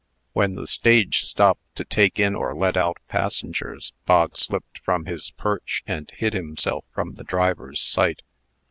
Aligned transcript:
When 0.33 0.55
the 0.55 0.65
stage 0.65 1.21
stopped 1.21 1.75
to 1.75 1.85
take 1.85 2.19
in 2.19 2.33
or 2.33 2.55
let 2.55 2.75
out 2.75 2.97
passengers, 3.07 3.93
Bog 4.07 4.35
slipped 4.35 4.79
from 4.79 5.05
his 5.05 5.29
perch, 5.37 5.83
and 5.85 6.09
hid 6.15 6.33
himself 6.33 6.85
from 6.91 7.13
the 7.13 7.23
driver's 7.23 7.79
sight. 7.79 8.23